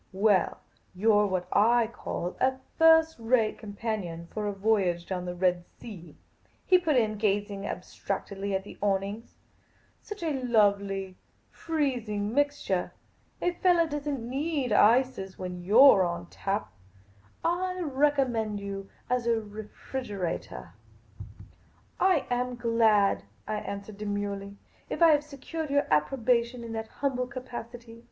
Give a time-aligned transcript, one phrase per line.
[0.11, 0.59] "Well,
[0.95, 5.63] you 're what I call a first rate companion for a voyage down the Red
[5.77, 6.17] Sea,"
[6.65, 9.35] he put in, gazing abstractedly at the awnings."
[10.01, 11.17] Such a lovely,
[11.51, 12.93] freezing mixture!
[13.43, 16.73] A fellah does n't need ices when you 're on tap.
[17.45, 20.71] I recommend you as a refrigeratah.""
[21.99, 24.57] I am glad," I answered demurely,"
[24.89, 27.99] if I have secured your approbation in that humble capacity.